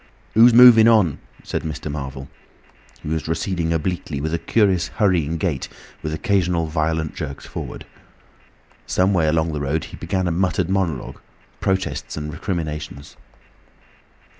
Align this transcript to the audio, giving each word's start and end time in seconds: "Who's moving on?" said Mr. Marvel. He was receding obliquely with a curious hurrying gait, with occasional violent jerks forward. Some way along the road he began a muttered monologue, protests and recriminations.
"Who's 0.33 0.51
moving 0.51 0.87
on?" 0.87 1.19
said 1.43 1.61
Mr. 1.61 1.91
Marvel. 1.91 2.27
He 3.03 3.07
was 3.09 3.27
receding 3.27 3.71
obliquely 3.71 4.19
with 4.19 4.33
a 4.33 4.39
curious 4.39 4.87
hurrying 4.87 5.37
gait, 5.37 5.69
with 6.01 6.11
occasional 6.11 6.65
violent 6.65 7.13
jerks 7.13 7.45
forward. 7.45 7.85
Some 8.87 9.13
way 9.13 9.27
along 9.27 9.53
the 9.53 9.61
road 9.61 9.83
he 9.83 9.97
began 9.97 10.25
a 10.27 10.31
muttered 10.31 10.71
monologue, 10.71 11.21
protests 11.59 12.17
and 12.17 12.33
recriminations. 12.33 13.15